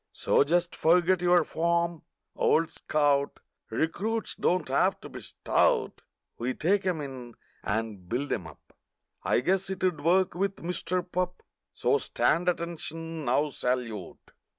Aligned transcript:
So 0.13 0.43
just 0.43 0.75
forget 0.75 1.21
your 1.21 1.43
form, 1.43 2.01
old 2.35 2.71
scout; 2.71 3.39
Recruits 3.69 4.33
don't 4.33 4.67
have 4.69 4.99
to 5.01 5.09
be 5.09 5.21
stout; 5.21 6.01
We 6.39 6.55
take 6.55 6.87
'em 6.87 7.01
in 7.01 7.35
and 7.63 8.09
build 8.09 8.33
'em 8.33 8.47
up— 8.47 8.73
I 9.21 9.41
guess 9.41 9.67
'twould 9.67 10.01
work 10.03 10.33
with 10.33 10.63
Mister 10.63 11.03
Pup— 11.03 11.43
So 11.71 11.99
stand 11.99 12.49
ATTENTION, 12.49 13.25
now—Salute! 13.25 14.31